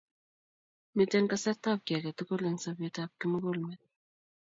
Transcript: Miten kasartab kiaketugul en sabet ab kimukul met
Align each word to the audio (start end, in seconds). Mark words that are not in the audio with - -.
Miten 0.95 1.25
kasartab 1.31 1.79
kiaketugul 1.85 2.43
en 2.49 2.57
sabet 2.63 2.95
ab 3.03 3.11
kimukul 3.19 3.59
met 3.67 3.81